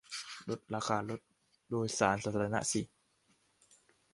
[0.49, 1.19] ลดราคารถ
[1.69, 2.81] โดยสารสาธารณะสิ